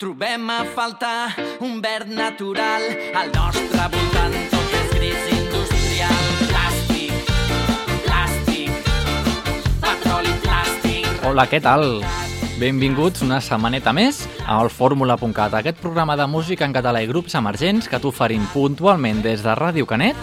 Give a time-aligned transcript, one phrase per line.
[0.00, 2.80] Trobem a faltar un verd natural
[3.20, 7.32] al nostre voltant tot és gris industrial plàstic,
[8.06, 8.88] plàstic
[9.82, 11.84] petroli, plàstic Hola, què tal?
[12.56, 17.84] Benvinguts una setmaneta més al Fórmula.cat, aquest programa de música en català i grups emergents
[17.84, 20.16] que t'oferim puntualment des de Ràdio Canet.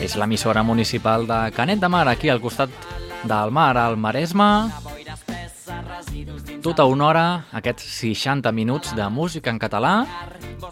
[0.00, 2.72] És l'emissora municipal de Canet de Mar, aquí al costat
[3.28, 4.93] del mar, al Maresme.
[6.64, 10.06] Tota una hora, aquests 60 minuts de música en català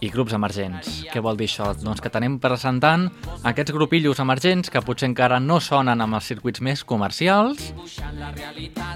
[0.00, 1.02] i grups emergents.
[1.12, 1.66] Què vol dir això?
[1.76, 3.10] Doncs que tenim presentant
[3.44, 7.74] aquests grupillos emergents que potser encara no sonen amb els circuits més comercials.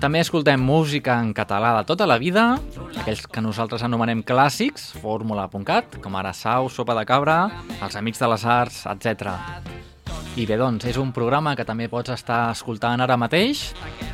[0.01, 2.47] També escoltem música en català de tota la vida,
[2.97, 7.43] aquells que nosaltres anomenem clàssics, fórmula.cat, com ara Sau, Sopa de Cabra,
[7.77, 9.37] Els Amics de les Arts, etc.
[10.37, 13.71] I bé, doncs, és un programa que també pots estar escoltant ara mateix.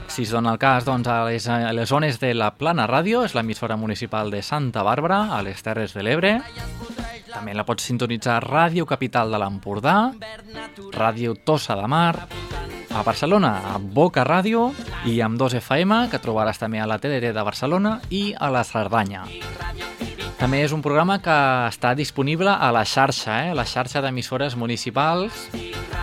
[0.07, 3.25] Si es dona el cas, doncs, a les, a les zones de la Plana Ràdio,
[3.27, 6.37] és l'emissora municipal de Santa Bàrbara, a les Terres de l'Ebre.
[7.33, 9.97] També la pots sintonitzar a Ràdio Capital de l'Empordà,
[10.95, 12.29] Ràdio Tossa de Mar,
[12.93, 14.69] a Barcelona, a Boca Ràdio
[15.09, 18.63] i amb 2 FM, que trobaràs també a la TDR de Barcelona i a la
[18.69, 19.25] Cerdanya.
[20.43, 21.35] També és un programa que
[21.69, 23.53] està disponible a la xarxa, eh?
[23.55, 25.45] la xarxa d'emissores municipals.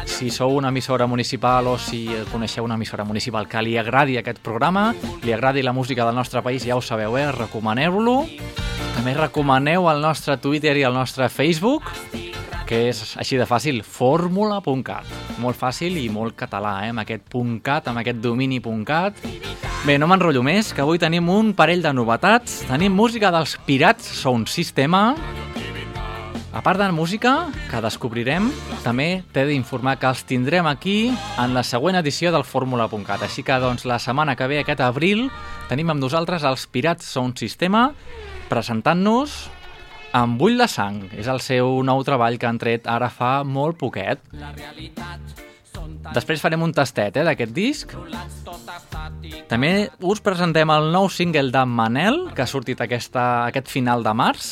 [0.07, 4.39] Si sou una emissora municipal o si coneixeu una emissora municipal que li agradi aquest
[4.39, 4.93] programa,
[5.27, 7.33] li agradi la música del nostre país, ja ho sabeu, eh?
[7.35, 8.15] recomaneu-lo.
[8.99, 11.85] També recomaneu el nostre Twitter i el nostre Facebook,
[12.67, 15.07] que és així de fàcil, fórmula.cat.
[15.39, 16.89] Molt fàcil i molt català, eh?
[16.91, 17.29] amb aquest
[17.63, 19.21] .cat, amb aquest domini .cat.
[19.85, 22.65] Bé, no m'enrotllo més, que avui tenim un parell de novetats.
[22.67, 25.15] Tenim música dels Pirats Sound Sistema.
[26.51, 28.49] A part de la música que descobrirem,
[28.83, 33.23] també t'he d'informar que els tindrem aquí en la següent edició del Fórmula.cat.
[33.23, 35.29] Així que, doncs, la setmana que ve, aquest abril,
[35.71, 37.93] tenim amb nosaltres els Pirats Sound Sistema
[38.49, 39.45] presentant-nos
[40.13, 41.03] amb Bull de Sang.
[41.17, 44.21] És el seu nou treball que han tret ara fa molt poquet.
[46.13, 47.93] Després farem un tastet eh, d'aquest disc.
[49.49, 54.13] També us presentem el nou single de Manel, que ha sortit aquesta, aquest final de
[54.17, 54.49] març.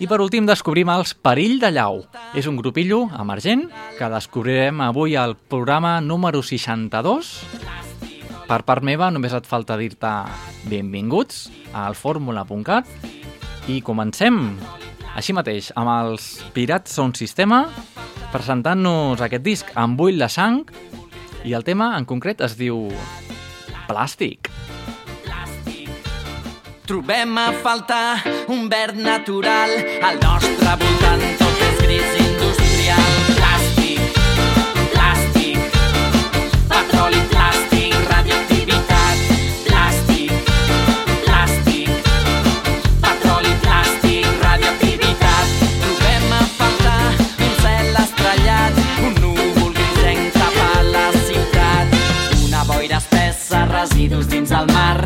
[0.00, 2.02] I per últim descobrim els Perill de Llau.
[2.36, 7.32] És un grupillo emergent que descobrirem avui al programa número 62.
[8.50, 10.10] Per part meva només et falta dir-te
[10.68, 13.19] benvinguts al fórmula.cat
[13.68, 14.38] i comencem
[15.18, 17.64] així mateix amb els Pirats Sound Sistema
[18.30, 20.62] presentant-nos aquest disc amb bull de sang
[21.44, 22.88] i el tema en concret es diu
[23.88, 24.50] Plàstic.
[26.86, 33.39] Trobem a faltar un verd natural al nostre voltant tot és gris industrial
[53.80, 55.00] residus dins el mar.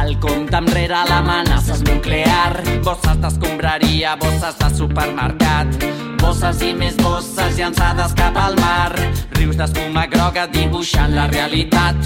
[0.00, 2.60] El compte enrere l'amenaça és nuclear.
[2.84, 5.86] Bosses d'escombraria, bosses de supermercat.
[6.20, 8.92] Bosses i més bosses llançades cap al mar.
[9.38, 11.96] Rius d'escuma groga dibuixant la realitat.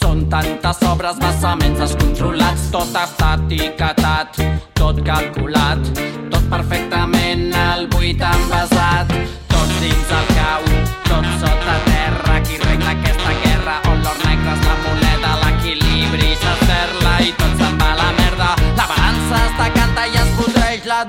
[0.00, 2.68] Són tantes obres, vessaments descontrolats.
[2.74, 4.42] Tot està etiquetat,
[4.76, 5.80] tot calculat.
[6.32, 9.16] Tot perfectament al buit envasat.
[9.48, 10.72] Tot dins el cau,
[11.08, 11.61] tot sota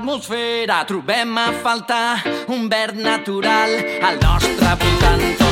[0.04, 3.72] l'atmosfera trobem a faltar un verd natural
[4.02, 5.43] al nostre voltant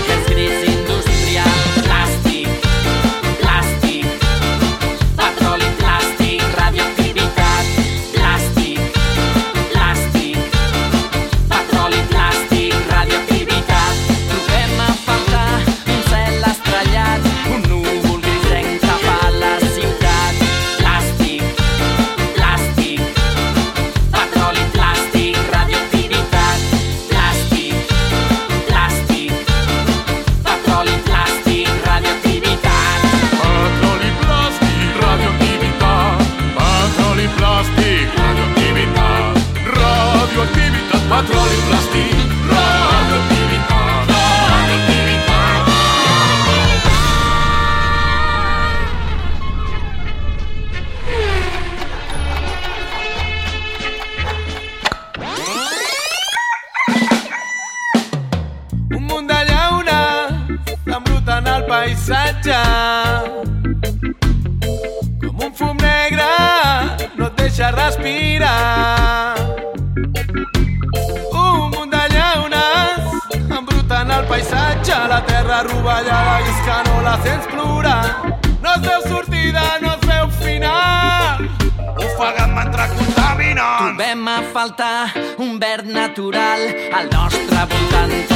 [84.62, 86.60] faltar un verd natural
[86.92, 88.31] al nostre voltant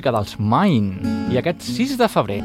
[0.00, 0.96] música dels Mine
[1.30, 2.40] i aquest 6 de febrer.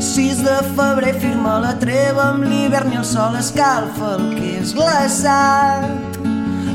[0.00, 4.74] Sis de febrer firma la treva amb l'hivern i el sol escalfa el que és
[4.76, 6.20] glaçat.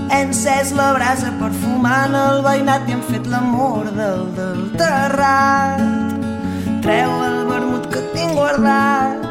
[0.10, 5.86] Hem encès la brasa perfumant el veïnat i hem fet l'amor del, del terrat.
[6.82, 9.22] Treu el vermut que tinc guardat,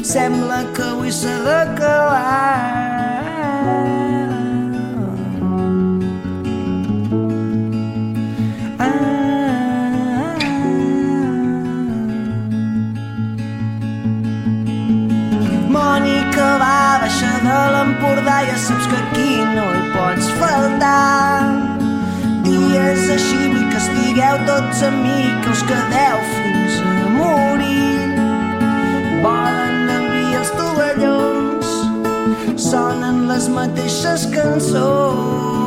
[0.00, 2.91] sembla que avui s'ha d'acabar.
[24.46, 28.00] Tots amb mi que us quedeu fins a morir.
[29.22, 29.51] Volen
[32.62, 35.61] sonen les mateixes cançons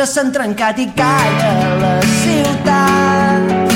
[0.00, 1.50] vidres s'han trencat i calla
[1.82, 1.92] la
[2.22, 3.74] ciutat.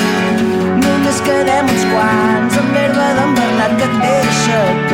[0.85, 4.84] Només quedem uns quants amb l'herba d'en Bernat que et deixa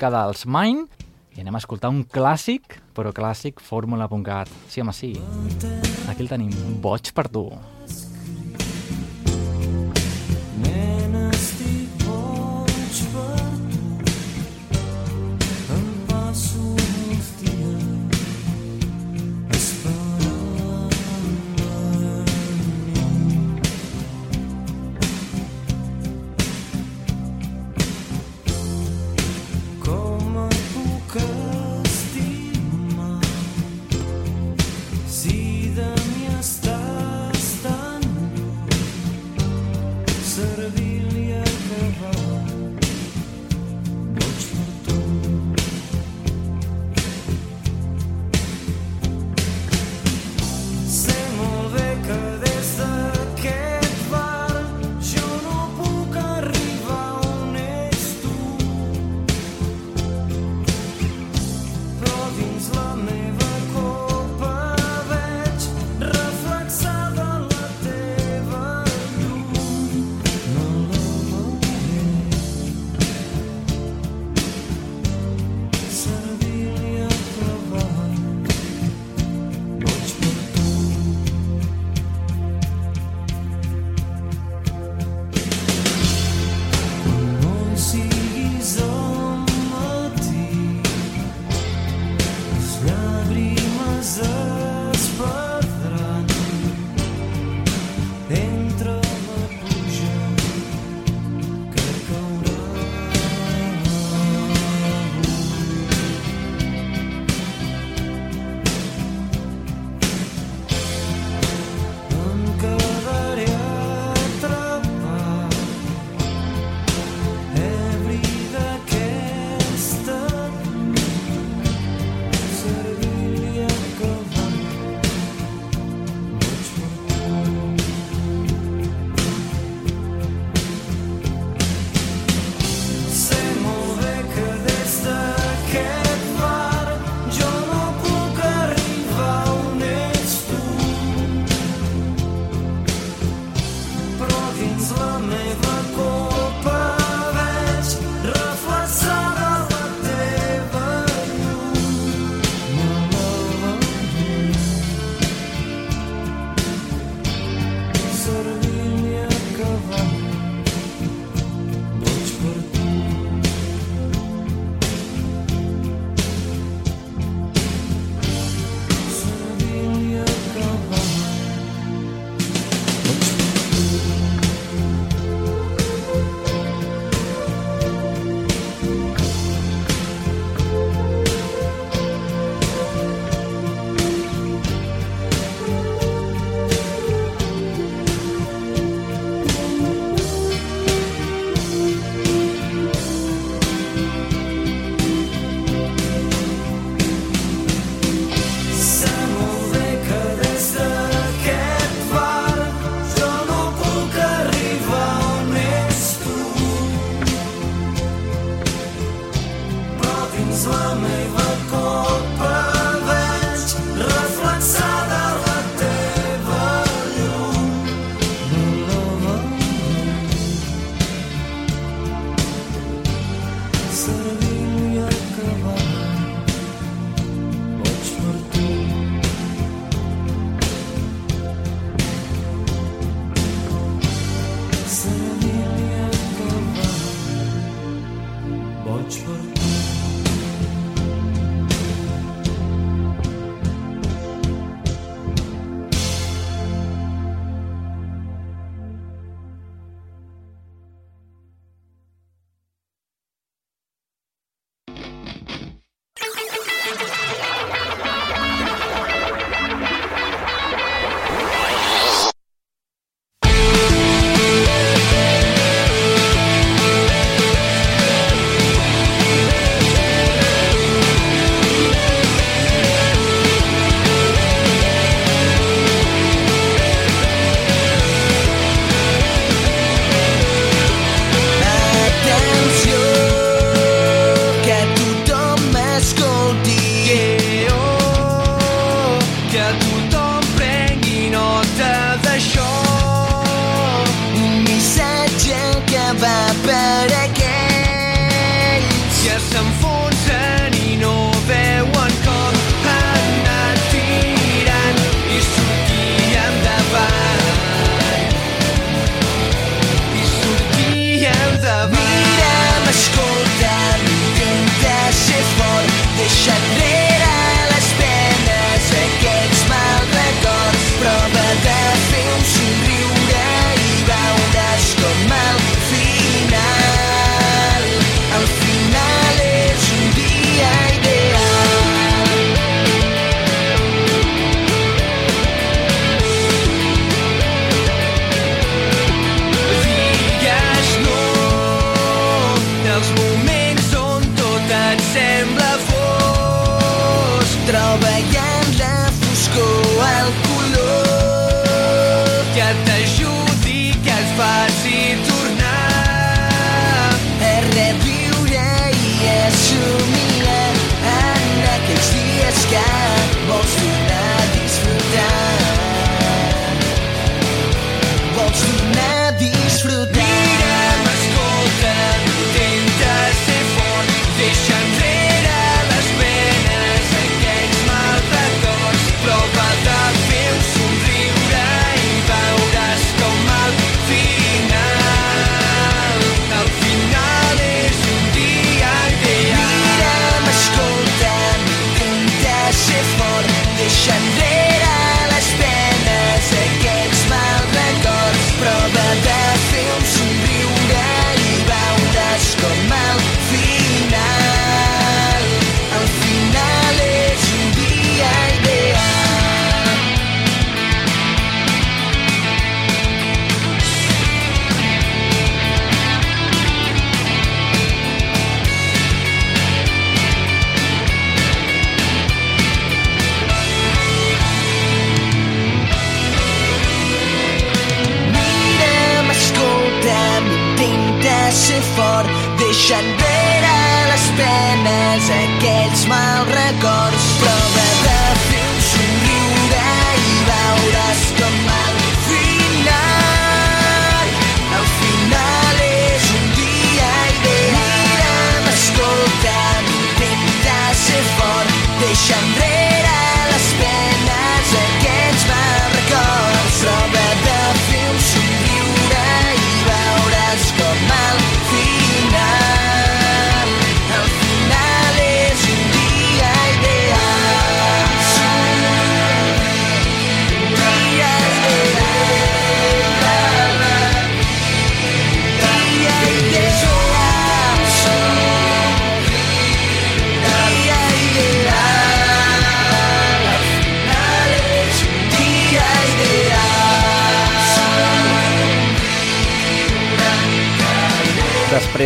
[0.00, 0.86] música dels Mine
[1.36, 4.48] i anem a escoltar un clàssic, però clàssic fórmula.cat.
[4.66, 5.12] Sí, home, sí.
[6.08, 6.54] Aquí el tenim.
[6.80, 7.50] Boig per tu.
[7.50, 7.99] Com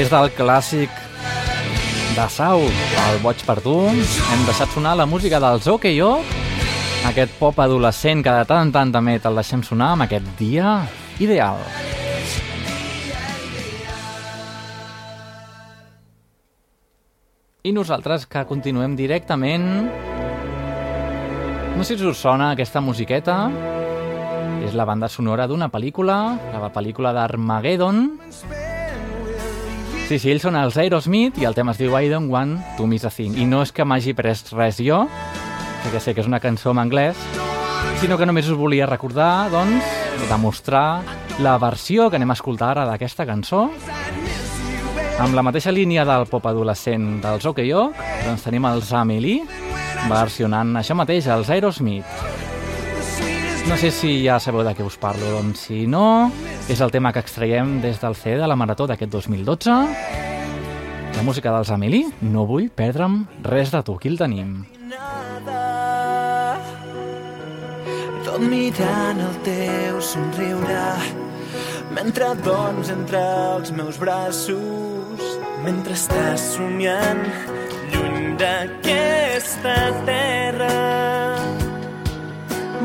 [0.05, 0.97] Després del clàssic
[2.12, 6.09] de Sau, el Boig per tu, hem deixat sonar la música dels OKO,
[7.09, 10.75] aquest pop adolescent que de tant en tant també te'l deixem sonar amb aquest dia
[11.25, 11.57] ideal.
[17.64, 19.64] I nosaltres que continuem directament...
[21.79, 23.49] No sé si us sona aquesta musiqueta.
[24.69, 26.21] És la banda sonora d'una pel·lícula,
[26.53, 28.05] la pel·lícula d'Armageddon.
[30.05, 32.85] Sí, sí, ells són els Aerosmith i el tema es diu I don't want to
[32.87, 33.38] miss a thing.
[33.40, 34.99] I no és que m'hagi pres res jo,
[35.81, 37.17] perquè sé que és una cançó en anglès,
[38.03, 39.88] sinó que només us volia recordar, doncs,
[40.29, 41.01] demostrar
[41.40, 43.64] la versió que anem a escoltar ara d'aquesta cançó.
[45.25, 49.40] Amb la mateixa línia del pop adolescent dels OK Yok, doncs tenim els Amelie
[50.11, 52.34] versionant això mateix, els Aerosmith.
[53.64, 56.31] No sé si ja sabeu de què us parlo, doncs si no,
[56.68, 59.77] és el tema que extraiem des del CD de la Marató d'aquest 2012.
[61.16, 64.66] La música dels Amelie, no vull perdre'm res de tu, aquí el tenim.
[68.29, 70.87] Tot mirant el teu somriure
[71.94, 73.20] mentre dorms entre
[73.57, 75.29] els meus braços
[75.64, 77.22] mentre estàs somiant
[77.94, 81.24] lluny d'aquesta terra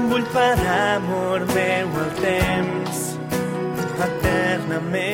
[0.09, 2.97] vull parar, amor meu, el temps
[4.05, 5.09] eternament.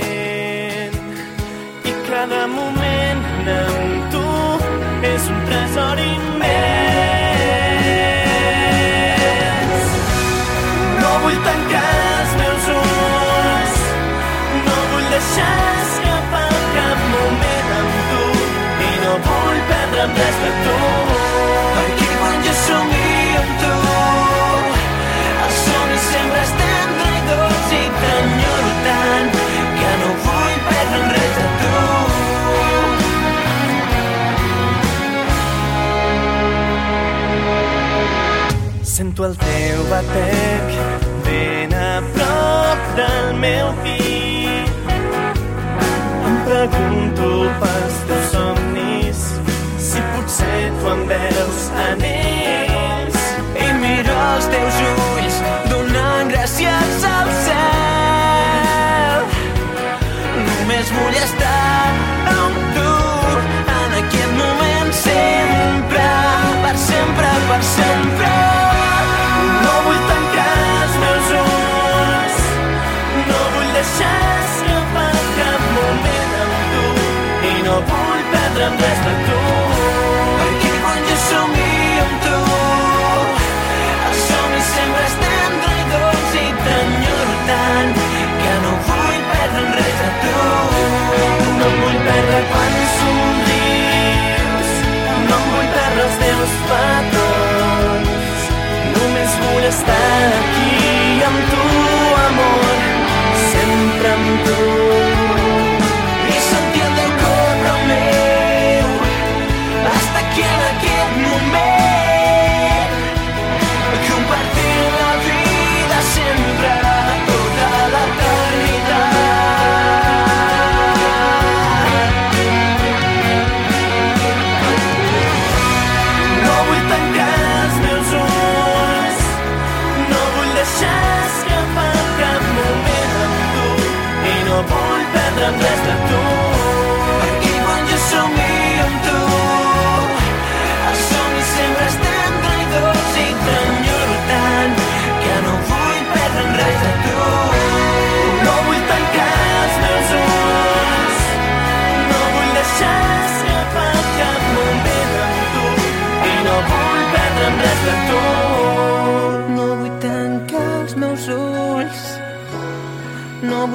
[1.89, 3.23] I cada moment
[3.55, 4.29] amb tu
[5.10, 6.45] és un tresor immens.
[11.01, 13.75] No vull tancar els meus ulls
[14.69, 18.23] no vull deixar escapar cap moment amb tu.
[18.88, 21.14] I no vull perdre'm res de tu
[38.95, 40.67] Sento el teu batec
[41.25, 44.71] ben a prop del meu pit.
[46.29, 47.27] Em pregunto
[47.60, 49.19] pels teus somnis
[49.89, 53.19] si potser tu em veus en ells.
[53.67, 59.21] I miro els teus ulls donant gràcies al cel.
[60.39, 62.05] Només vull estar
[78.86, 79.44] perdre'm res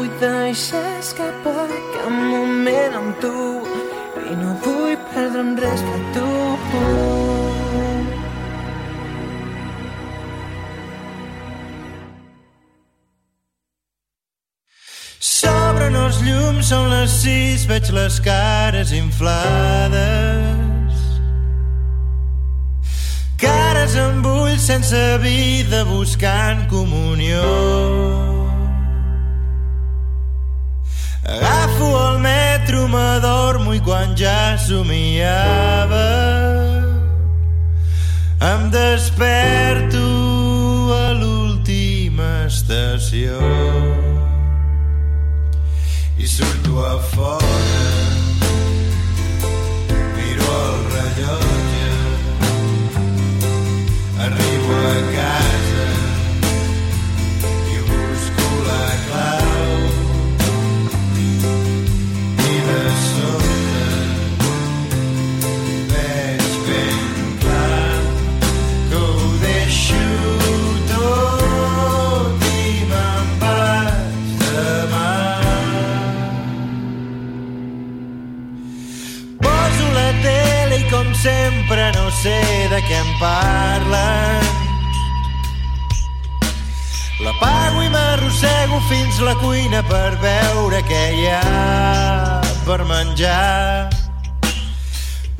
[0.00, 3.32] vull deixar escapar cap moment amb tu
[4.30, 6.28] i no vull perdre'm res de tu.
[15.20, 20.48] S'obren els llums, són les sis, veig les cares inflades.
[23.44, 28.29] Cares amb ulls sense vida buscant comunió.
[32.90, 36.06] M'adormo i quan ja somiava.
[38.40, 40.06] Em desperto
[40.96, 43.38] a l'última estació
[46.16, 47.49] i surto a fora
[82.20, 84.44] sé de què em parlen.
[87.24, 93.88] L'apago i m'arrossego fins la cuina per veure què hi ha per menjar.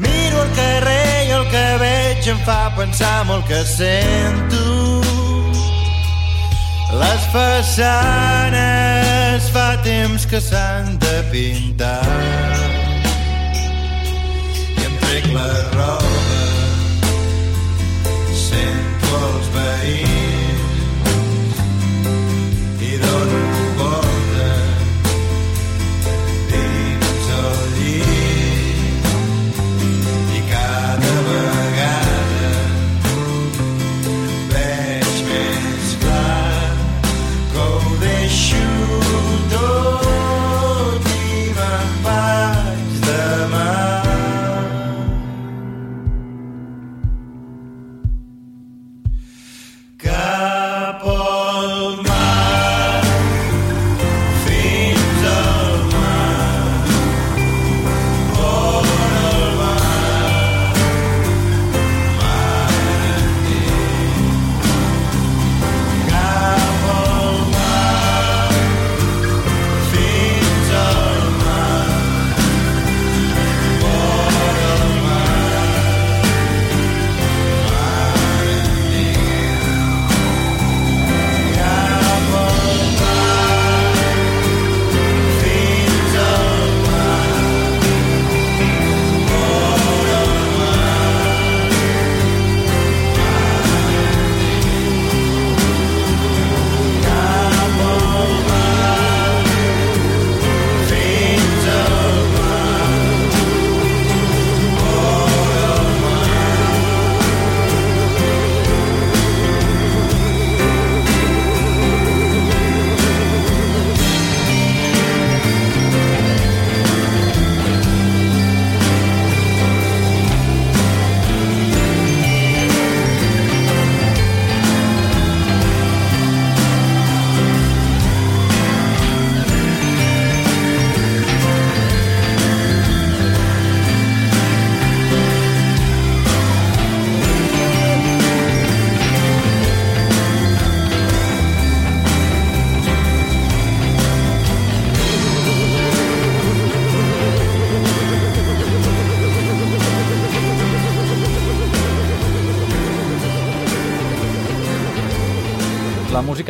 [0.00, 4.66] Miro el carrer i el que veig em fa pensar en el que sento.
[7.00, 7.80] Les façanes
[9.54, 12.79] fa temps que s'han de pintar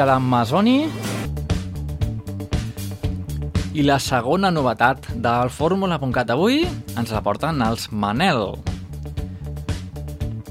[0.00, 0.88] Música d'Amazoni
[3.76, 6.62] i la segona novetat del Fórmula.cat avui
[6.96, 8.54] ens la porten els Manel.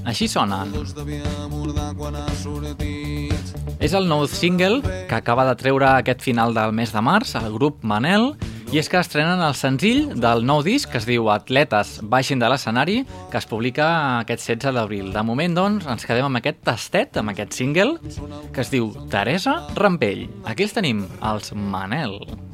[0.06, 0.70] Així sonen.
[3.80, 7.50] És el nou single que acaba de treure aquest final del mes de març el
[7.50, 8.36] grup Manel
[8.70, 12.46] i és que estrenen el senzill del nou disc que es diu Atletes baixin de
[12.50, 13.00] l'escenari
[13.32, 13.86] que es publica
[14.20, 15.08] aquest 16 d'abril.
[15.14, 17.98] De moment, doncs, ens quedem amb aquest tastet, amb aquest single
[18.54, 20.28] que es diu Teresa Rampell.
[20.46, 21.02] Aquí els tenim,
[21.32, 22.20] els Manel.
[22.30, 22.49] El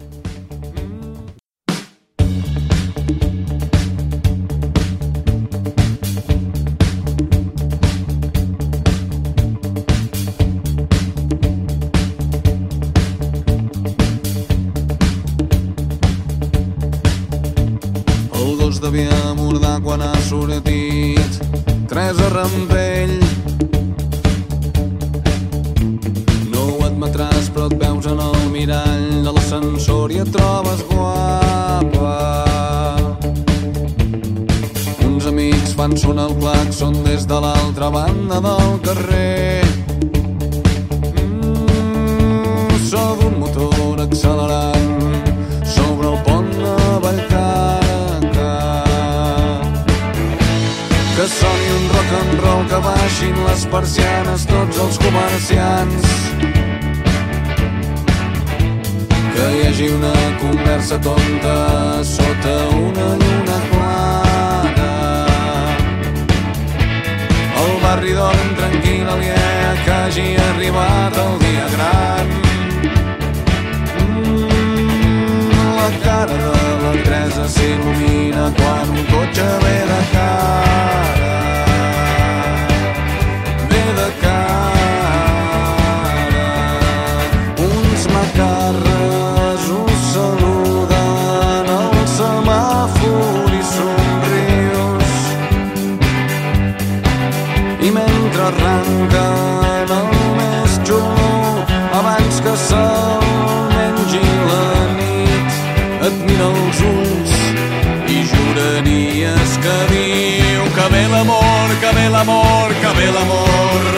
[19.86, 21.36] quan ha sortit
[21.86, 23.20] Teresa Rampell.
[26.50, 32.16] No ho admetràs però et veus en el mirall de l'ascensor i et trobes guapa.
[35.06, 39.62] Uns amics fan sonar el claxon des de l'altra banda del carrer.
[41.14, 44.75] Mm, So d'un motor accelerant
[53.06, 56.06] baixin les persianes tots els comerciants.
[59.34, 61.54] Que hi hagi una conversa tonta
[62.08, 64.88] sota una lluna clara
[67.62, 69.44] el barri dorm tranquil aliè
[69.84, 72.34] que hagi arribat el dia gran.
[74.00, 75.46] Mm,
[75.78, 76.50] la cara de
[76.82, 81.25] la Teresa s'il·lumina quan un cotxe ve de cara.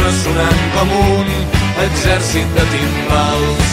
[0.09, 1.27] Ressonant com un
[1.85, 3.73] exèrcit de timbals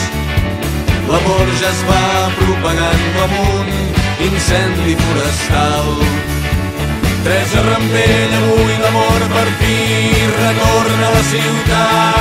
[1.08, 2.00] l'amor ja es va
[2.40, 3.70] propagant com un
[4.26, 5.88] incendi forestal
[7.24, 9.78] Teresa Rampell, avui l'amor per fi
[10.42, 12.20] retorna a la ciutat.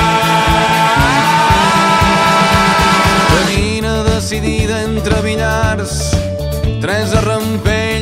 [3.33, 5.93] Camina decidida entre billars,
[6.81, 7.94] Teresa Rampell.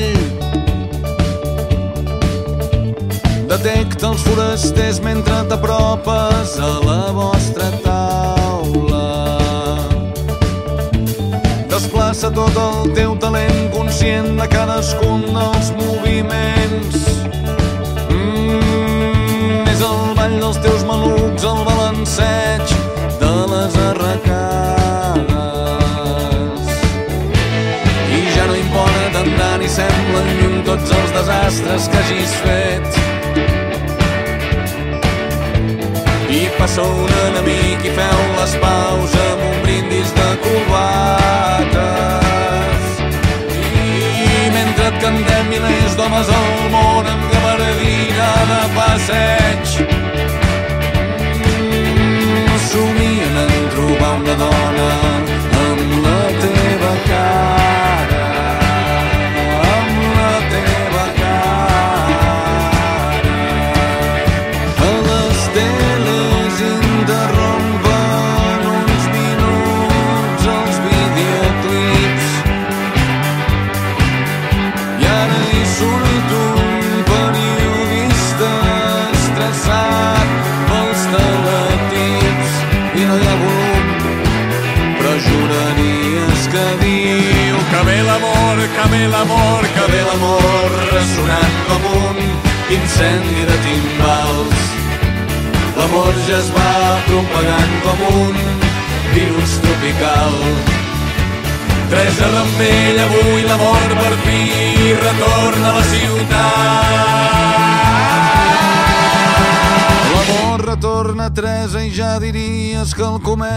[3.63, 9.03] Detecta els forasters mentre t'apropes a la vostra taula.
[11.71, 17.07] Desplaça tot el teu talent conscient de cadascun dels moviments.
[18.09, 22.75] Mm, és el ball dels teus malucs, el balanceig
[23.23, 25.23] de les arracades.
[28.11, 33.12] I ja no importa tant ni semblen lluny tots els desastres que hagis fet.
[36.33, 41.83] I passa un enemic i feu les paus amb un brindis de corbates.
[44.31, 49.63] I mentre et cantem milers d'homes al món amb gabardina de passeig,
[51.37, 54.91] mm, somien en trobar una dona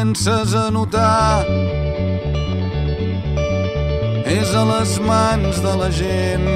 [0.06, 1.44] comences a notar.
[4.26, 6.46] És a les mans de la gent,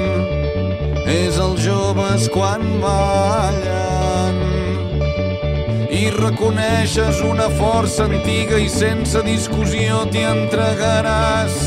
[1.07, 4.39] és els joves quan ballen
[5.91, 11.57] i reconeixes una força antiga i sense discussió t'hi entregaràs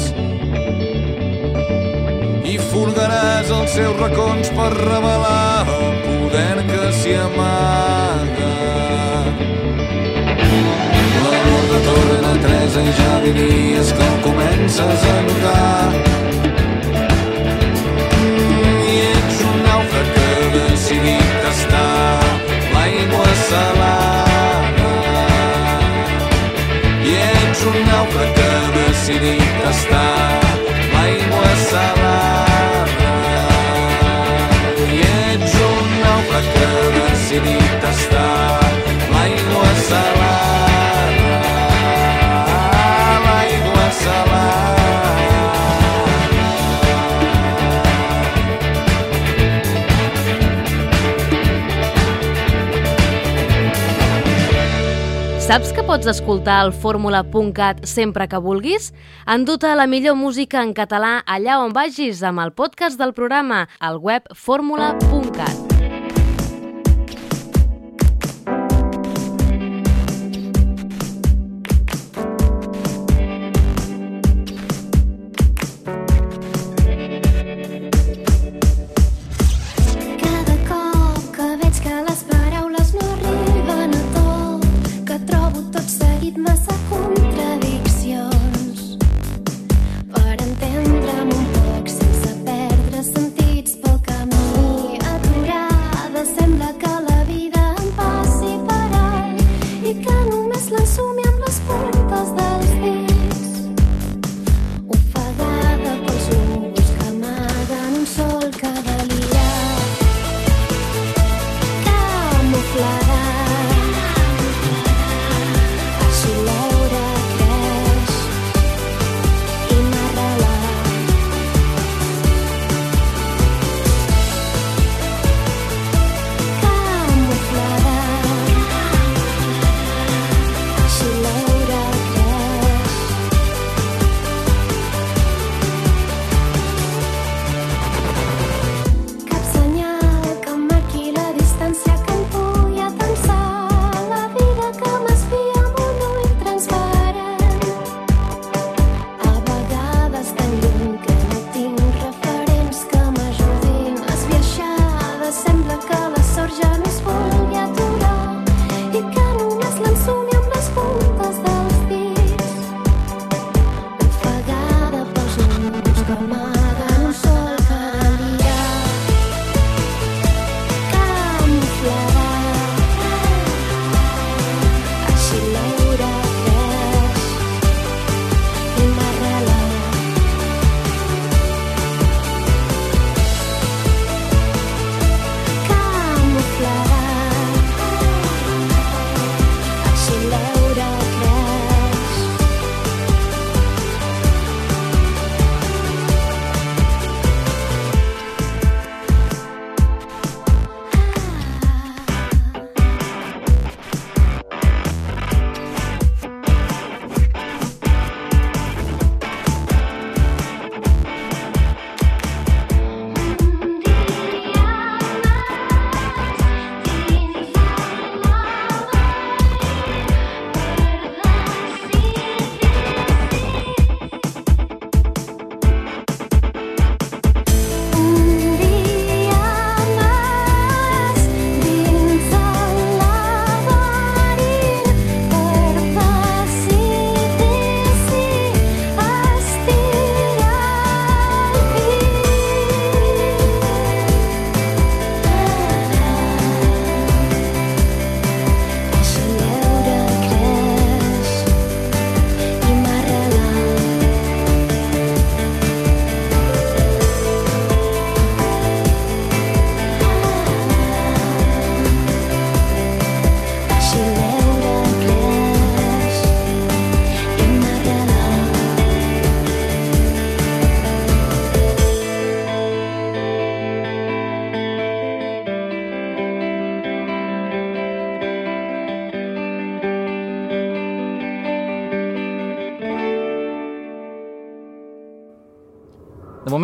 [2.44, 8.03] i furgaràs els seus racons per revelar el poder que s'hi amaga.
[11.86, 15.92] Torna Teresa i ja diries que el comences a notar.
[18.20, 22.18] Mm, I ets un nàufrag que ha decidit tastar
[22.72, 24.90] l'aigua salada.
[27.12, 30.10] I ets un nàufrag que ha decidit tastar
[30.94, 32.13] l'aigua salada.
[55.94, 58.88] Pots escoltar el fórmula.cat sempre que vulguis?
[59.30, 64.02] Enduta la millor música en català allà on vagis amb el podcast del programa, al
[64.02, 65.63] web fórmula.cat.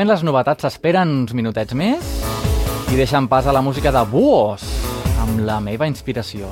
[0.01, 2.11] moment les novetats s'esperen uns minutets més
[2.89, 4.63] i deixen pas a la música de Buos,
[5.21, 6.49] amb la meva inspiració.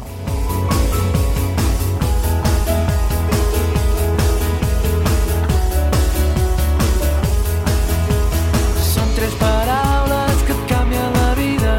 [8.90, 11.74] Són tres paraules que et canvien la vida.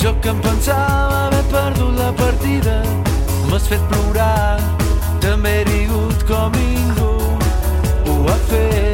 [0.00, 2.80] Jo que em pensava haver perdut la partida.
[3.50, 4.56] M'has fet plorar,
[5.20, 7.14] també he rigut com ningú
[8.08, 8.93] ho ha fet.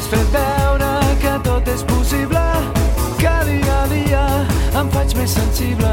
[0.00, 2.40] M'has fet veure que tot és possible,
[3.18, 4.22] que dia a dia
[4.80, 5.90] em faig més sensible.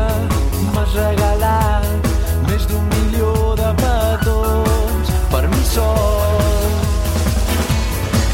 [0.72, 2.08] M'has regalat
[2.48, 6.72] més d'un milió de petons per mi sol.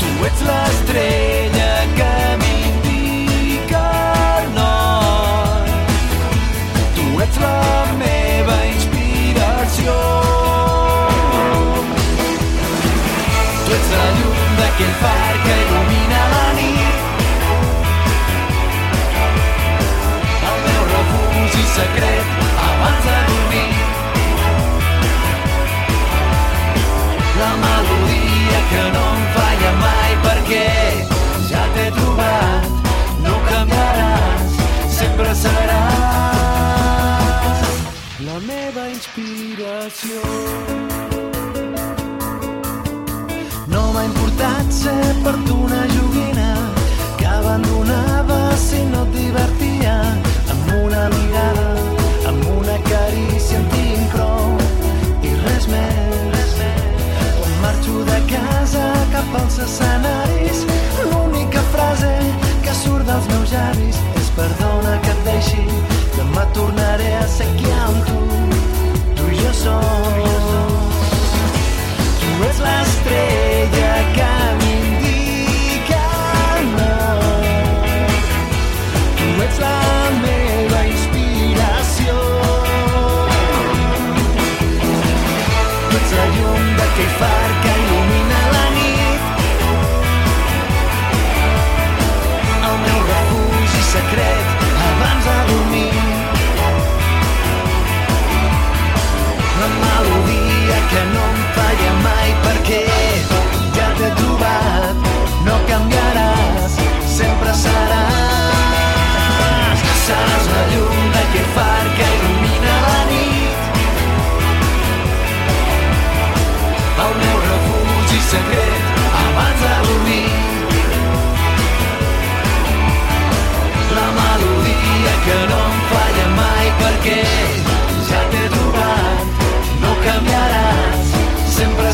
[0.03, 2.11] Tu ets l'estrella que
[2.43, 3.83] m'indica
[4.43, 5.73] el nord.
[6.99, 7.57] Tu ets la
[8.03, 9.99] meva inspiració.
[13.65, 15.62] Tu ets la llum d'aquell far que
[21.75, 22.25] secret
[22.69, 23.73] abans de dormir.
[27.41, 30.69] La melodia que no em falla mai perquè
[31.49, 32.63] ja t'he trobat,
[33.25, 34.51] no canviaràs,
[34.99, 36.73] sempre seràs
[38.27, 40.17] la meva inspiració.
[43.73, 46.49] No m'ha importat ser per tu una joguina
[47.17, 49.95] que abandonava si no et divertia
[50.53, 51.52] amb una mirada,
[58.33, 60.59] casa cap als escenaris
[61.11, 62.13] l'única frase
[62.63, 65.65] que surt dels meus llavis és perdona que et deixi
[66.17, 68.21] demà tornaré a ser qui amb tu
[69.17, 70.13] tu i jo som
[72.21, 76.07] Tu ets l'estrella que m'indica
[76.71, 77.45] nord.
[79.19, 79.77] Tu ets la
[80.23, 82.17] meva inspiració.
[85.85, 87.32] Tu ets la llum d'aquell far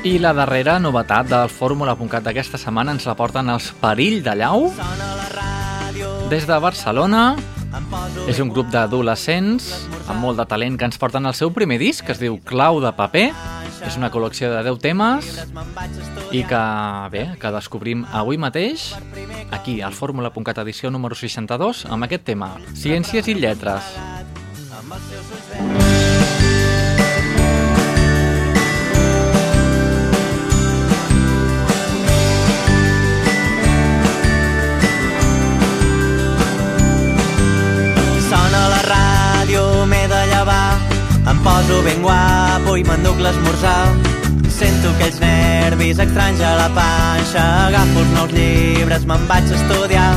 [0.00, 4.70] I la darrera novetat del Fórmula.cat d'aquesta setmana ens la porten els Perill de Llau.
[6.30, 7.36] Des de Barcelona,
[8.30, 9.68] és un grup d'adolescents
[10.10, 12.80] amb molt de talent que ens porten el seu primer disc, que es diu Clau
[12.82, 13.28] de paper.
[13.86, 15.28] És una col·lecció de 10 temes
[16.36, 16.62] i que,
[17.12, 18.90] bé, que descobrim avui mateix
[19.50, 23.94] aquí, al Fórmula.cat edició número 62, amb aquest tema, Ciències i Lletres.
[41.26, 43.92] Em poso ben guapo i m'enduc l'esmorzar.
[44.50, 50.12] Sento aquells nervis estranys a la panxa, agafo els nous llibres, me'n vaig a estudiar.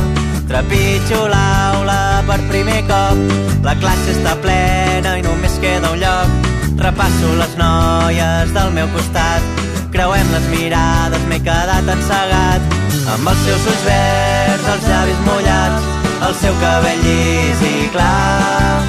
[0.48, 3.20] Trepitjo l'aula per primer cop,
[3.64, 6.50] la classe està plena i només queda un lloc.
[6.80, 12.74] Repasso les noies del meu costat, creuem les mirades, m'he quedat encegat.
[13.14, 15.88] Amb els seus ulls verds, els llavis mullats,
[16.28, 18.82] el seu cabell llis i clar.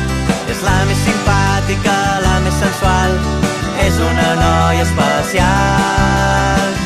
[0.51, 1.05] És la més
[1.65, 3.11] simpàtica, la més sensual,
[3.81, 5.45] és una noia especial.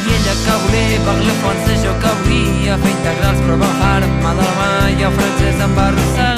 [0.08, 4.32] I ella que volia parlar francès, jo que volia fer integrals, però va far mà
[4.38, 6.38] de la mà i el francès em va arrossegar.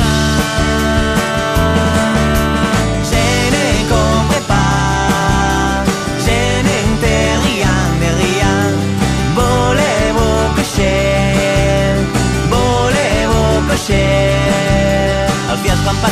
[3.12, 5.86] Je ne comprends pas,
[6.26, 8.58] je n'entends rien de rien.
[9.38, 11.94] Voulez-vous coucher,
[12.50, 14.10] voulez-vous coucher.
[15.52, 16.11] Els dies van passant,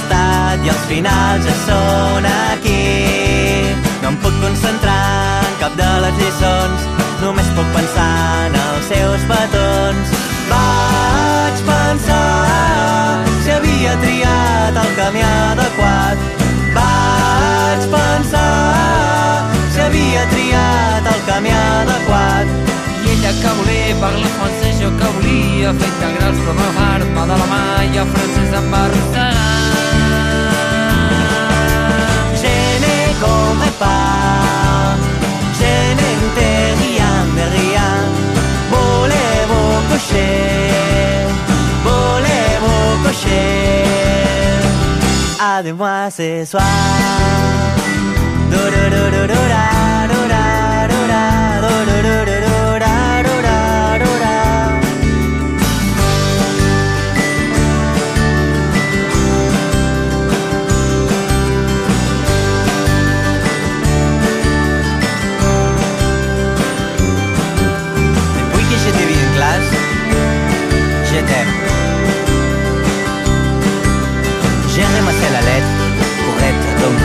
[0.00, 3.74] costat i els finals ja són aquí.
[4.02, 6.86] No em puc concentrar en cap de les lliçons,
[7.22, 10.14] només puc pensar en el seus petons.
[10.50, 16.24] Vaig pensar si havia triat el camí adequat.
[16.78, 19.44] Vaig pensar
[19.74, 22.56] si havia triat el camí adequat.
[23.04, 27.54] I ella que volia parlar francès, jo que volia fer integrals, però m'agafar-me de la
[27.54, 29.49] mà i el francès em va arrossegar.
[45.70, 46.56] Avec moi ce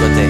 [0.02, 0.26] côté.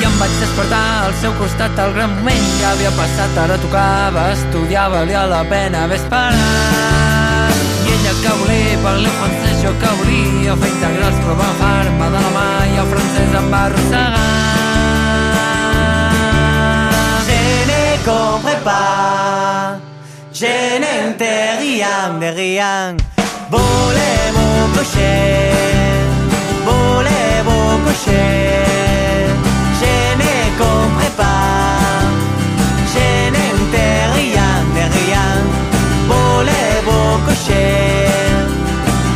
[0.00, 4.26] I em vaig despertar al seu costat el gran moment ja havia passat, ara tocava
[4.32, 7.62] estudiar, valia la pena haver esperat.
[7.84, 12.20] I ella que volia parlar francès, jo que volia fer integrals, però va agafar-me de
[12.26, 14.28] la mà i el francès em va arrossegar.
[17.30, 17.40] Je
[17.70, 19.78] ne comprends pas,
[20.32, 23.13] je n'entends rien de rien.
[23.54, 25.52] Voulez-vous coucher,
[26.66, 28.30] voulez-vous coucher.
[29.80, 32.02] Je ne comprends pas,
[32.92, 35.30] je n'entends rien de rien.
[36.10, 37.70] Voulez-vous coucher,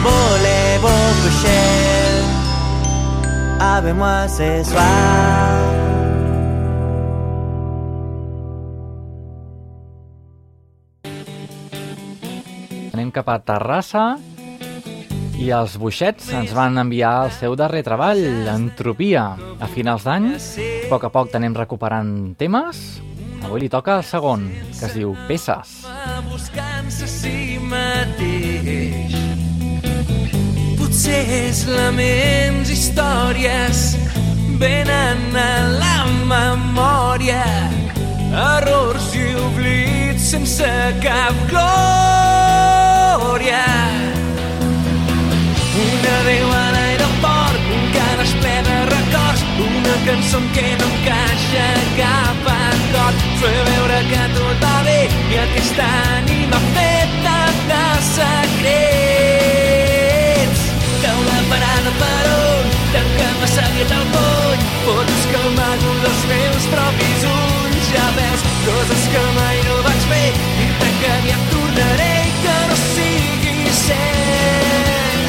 [0.05, 1.67] voulez-vous coucher
[3.61, 6.18] avec moi ce soir?
[13.19, 14.03] Cap a Terrassa
[15.39, 18.21] i els Buixets ens van enviar el seu darrer treball,
[18.53, 20.29] Entropia, a finals d'any.
[20.37, 23.01] A poc a poc t'anem recuperant temes.
[23.43, 24.49] Avui li toca el segon,
[24.79, 25.75] que es diu Peces.
[26.31, 29.15] buscant-se si mateix.
[30.79, 33.85] Potser laments, històries,
[34.63, 36.01] venen a la
[36.35, 37.47] memòria,
[38.31, 39.98] errors i oblits
[40.29, 40.69] sense
[41.01, 41.69] cap glòria.
[45.85, 52.43] Un adeu a l'aeroport, un calaix ple de records, una cançó que no encaixa cap
[52.57, 53.17] acord.
[53.41, 55.01] Fer veure que tot va bé
[55.33, 55.87] i aquesta
[56.19, 57.39] ànima feta
[57.73, 58.69] de secrets.
[61.07, 64.05] Taula parada per on, tanca massa aviat el
[64.85, 67.87] fotos que amago dels meus propis ulls.
[67.95, 72.77] Ja veus, coses que mai no vaig fer, dir-te que aviat tornaré i que no
[72.83, 75.29] sigui cert.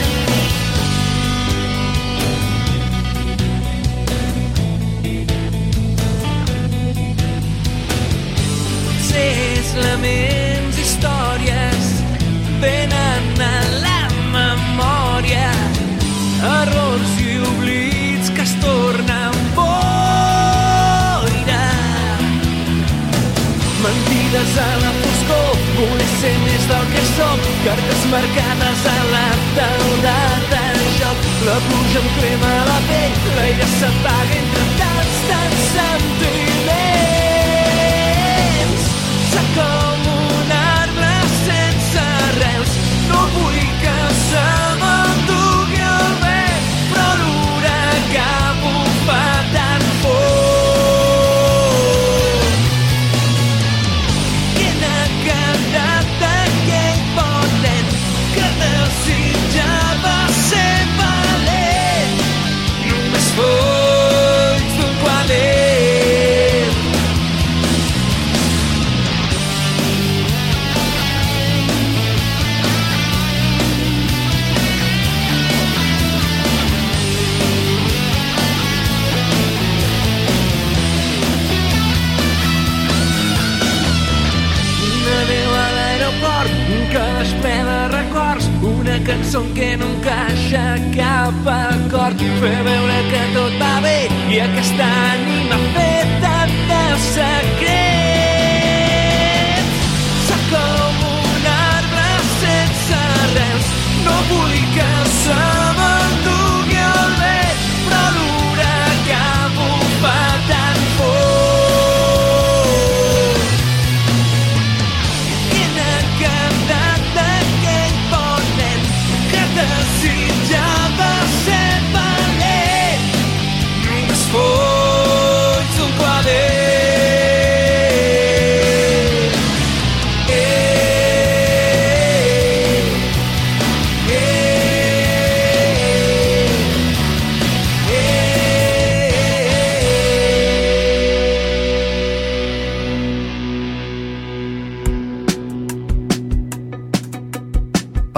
[8.87, 11.93] Potser laments, històries
[12.65, 13.53] venen a
[13.85, 13.88] la
[24.65, 25.49] a la foscor.
[25.79, 27.45] Voler ser més del que som.
[27.65, 30.17] Cartes marcades a la taula
[30.53, 30.63] de
[30.99, 31.27] joc.
[31.47, 34.18] La pluja em crema la pell l'aire s'apaga entre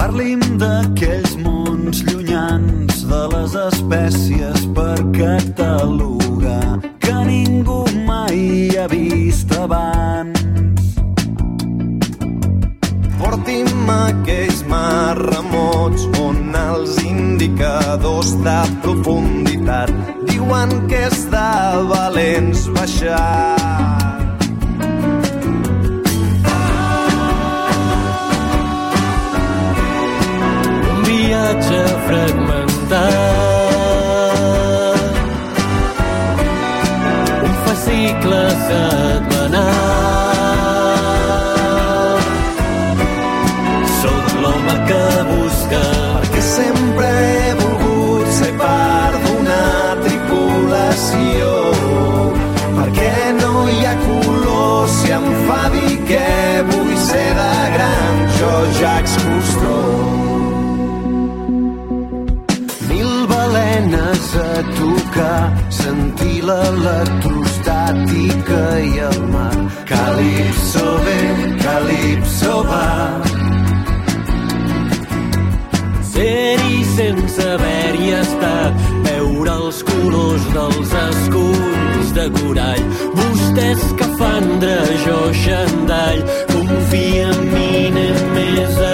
[0.02, 6.56] Parlim d'aquells mons llunyans de les espècies per Catalunya
[7.04, 10.98] que ningú mai ha vist abans.
[13.22, 19.94] Porti'm aquells mars remots on els indicadors de profunditat
[20.26, 21.50] diuen que és de
[21.94, 23.61] valents baixar.
[32.02, 33.42] Viatge fragmentat
[37.44, 39.72] Un fascicle setmanal
[44.00, 45.82] Soc l'home que busca
[46.20, 49.62] Perquè sempre he volgut ser part d'una
[50.02, 51.50] tripulació.
[52.78, 56.26] Perquè no hi ha color si em fa dir que
[56.70, 59.41] vull ser de gran jo, Jacques Cousteau.
[65.22, 69.54] Tocar, sentir l'electrostàtica i el mar.
[69.86, 71.20] Calipso ve,
[71.62, 73.20] calipso va.
[76.12, 78.72] Ser-hi sense haver-hi estat
[79.06, 82.84] Veure els colors dels esculls de corall
[83.16, 86.20] Vostè escafandra, jo xandall
[86.52, 88.91] Confia en mi, anem més avall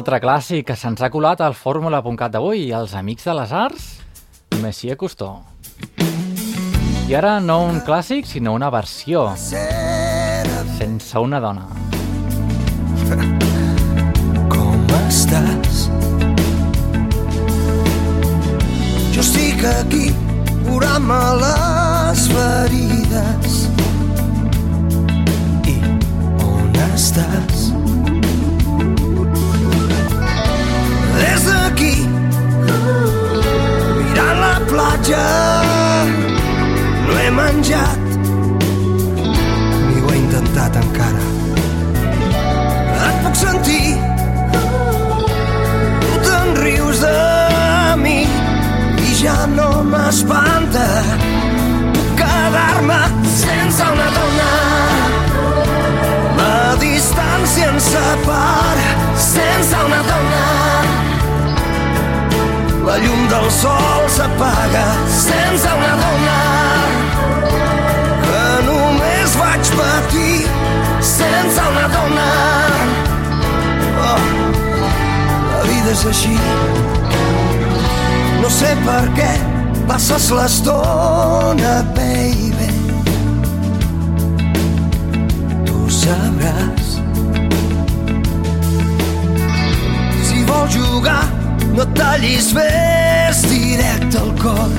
[0.00, 3.88] altre clàssic que se'ns ha colat al fórmula.cat d'avui, els Amics de les Arts,
[4.62, 5.42] Messier Cousteau.
[7.10, 9.26] I ara no un clàssic, sinó una versió,
[10.78, 11.66] sense una dona.
[14.54, 15.82] Com estàs?
[19.12, 20.06] Jo estic aquí
[20.64, 23.60] curant-me les ferides.
[25.68, 25.76] I
[26.48, 27.68] on estàs?
[31.20, 31.94] Des d'aquí,
[33.98, 35.24] mirant la platja,
[37.06, 38.00] no he menjat,
[39.88, 41.26] ni ho he intentat encara.
[43.08, 43.96] Et puc sentir
[46.02, 47.14] Tu te'n rius de
[48.02, 48.18] mi
[49.06, 50.86] i ja no m'espanta
[51.94, 53.00] Puc quedar-me
[53.36, 54.50] sense una dona.
[56.40, 58.90] La distància ens separa
[59.30, 60.99] sense una dona
[62.86, 66.38] la llum del sol s'apaga sense una dona
[68.24, 70.36] que només vaig patir
[71.10, 72.28] sense una dona.
[74.08, 74.20] Oh,
[75.52, 76.36] la vida és així.
[78.40, 79.30] No sé per què
[79.90, 82.70] passes l'estona, baby.
[85.68, 86.96] Tu sabràs.
[90.30, 91.20] Si vols jugar
[91.76, 94.72] no tallis vers directe al cor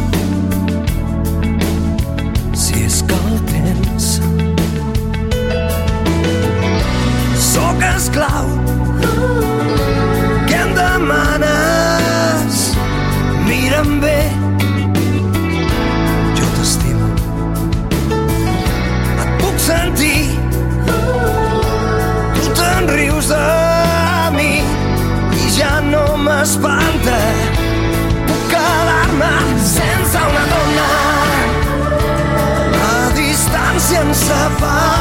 [2.53, 4.09] si és que el tens.
[7.51, 8.51] Sóc esclau
[34.61, 35.00] Bye.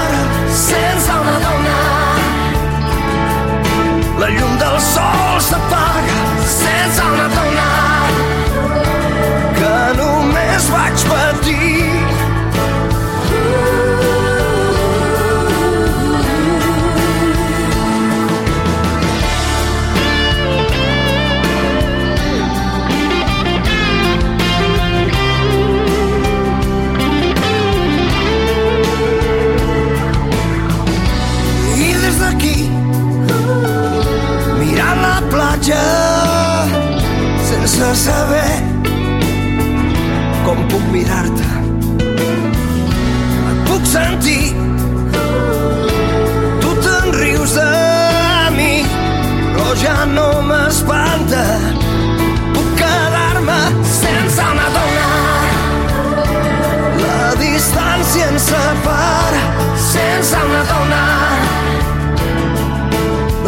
[38.01, 38.53] saber
[40.44, 41.48] com puc mirar-te.
[43.51, 44.55] Et puc sentir,
[46.62, 47.68] tu te'n rius de
[48.57, 48.72] mi,
[49.53, 51.44] però ja no m'espanta.
[52.55, 53.61] Puc quedar-me
[54.01, 55.44] sense m'adonar.
[57.05, 59.44] La distància ens separa
[59.92, 61.20] sense m'adonar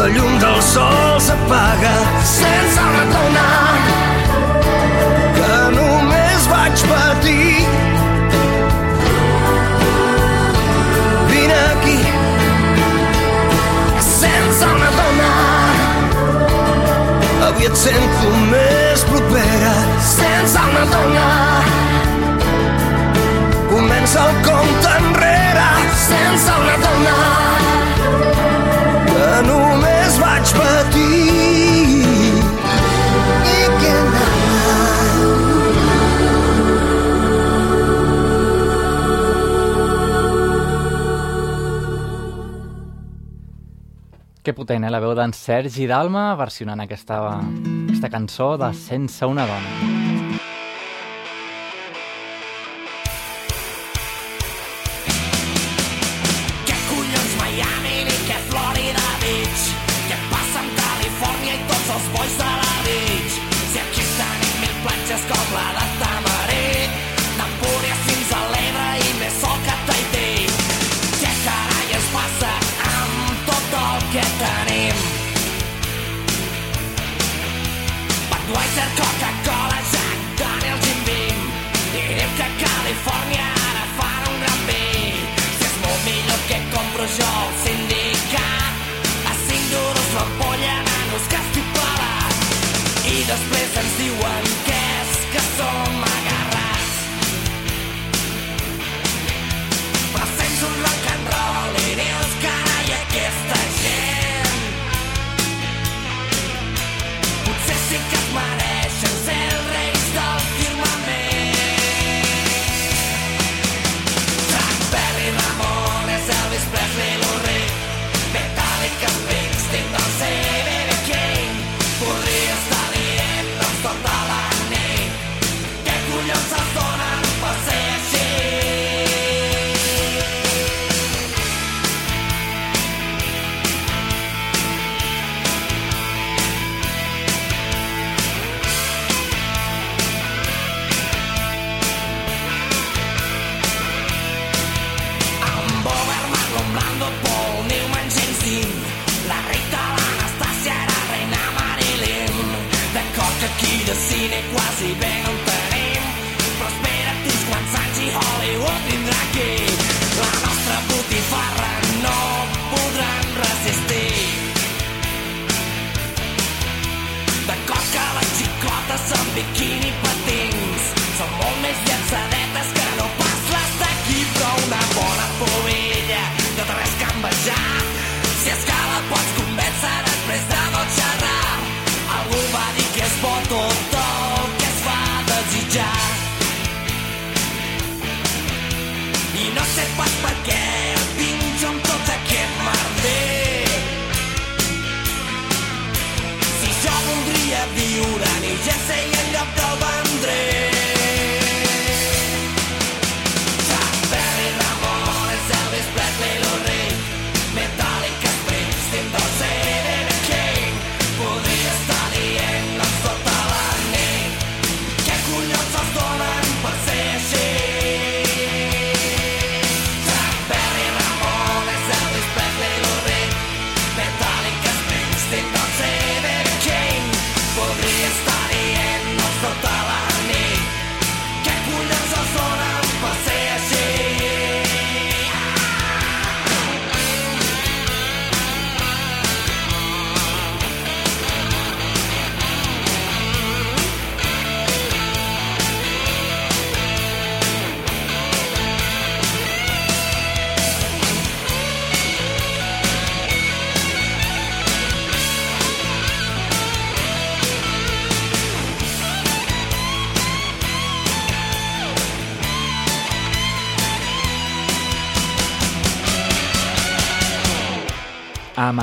[0.02, 1.94] la llum del sol s'apaga
[2.36, 3.71] sense retornar.
[44.42, 44.90] Que potent, eh?
[44.90, 49.91] La veu d'en Sergi Dalma versionant aquesta, aquesta cançó de Sense una dona.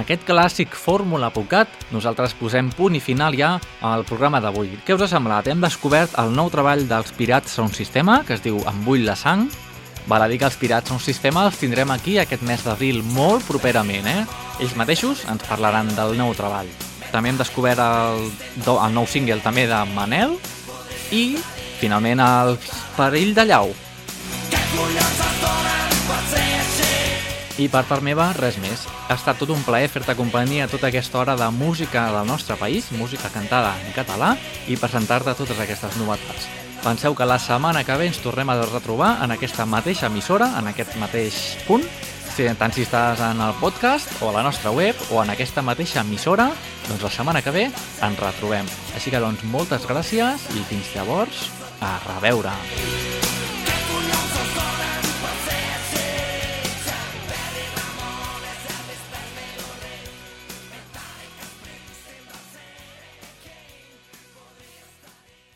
[0.10, 3.52] Aquest clàssic fórmula.cat, nosaltres posem punt i final ja
[3.86, 4.72] al programa d'avui.
[4.82, 5.46] Què us ha semblat?
[5.46, 9.14] Hem descobert el nou treball dels Pirats Sound Sistema, que es diu Em vull la
[9.14, 9.46] sang.
[10.10, 13.46] Val a dir que els Pirats Sound Sistema els tindrem aquí aquest mes d'abril molt
[13.46, 14.26] properament, eh?
[14.58, 16.72] Ells mateixos ens parlaran del nou treball.
[17.12, 18.32] També hem descobert el,
[18.66, 20.40] el nou single també de Manel
[21.14, 21.38] i,
[21.78, 22.58] finalment, el
[22.98, 23.78] Perill de Llau.
[27.60, 28.86] I per part meva, res més.
[29.10, 32.88] Ha estat tot un plaer fer-te companyia tota aquesta hora de música del nostre país,
[32.96, 34.30] música cantada en català,
[34.72, 36.48] i presentar-te totes aquestes novetats.
[36.80, 40.72] Penseu que la setmana que ve ens tornem a retrobar en aquesta mateixa emissora, en
[40.72, 41.84] aquest mateix punt,
[42.32, 45.60] si, tant si estàs en el podcast o a la nostra web o en aquesta
[45.60, 46.48] mateixa emissora,
[46.88, 48.72] doncs la setmana que ve ens retrobem.
[48.96, 51.50] Així que doncs moltes gràcies i fins llavors,
[51.84, 52.56] a reveure.